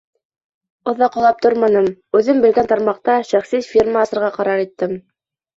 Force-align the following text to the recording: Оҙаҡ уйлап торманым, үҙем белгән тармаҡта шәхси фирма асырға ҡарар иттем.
Оҙаҡ 0.91 1.17
уйлап 1.19 1.43
торманым, 1.45 1.89
үҙем 2.21 2.39
белгән 2.47 2.71
тармаҡта 2.73 3.19
шәхси 3.33 3.63
фирма 3.69 4.03
асырға 4.07 4.33
ҡарар 4.39 4.65
иттем. 4.65 4.99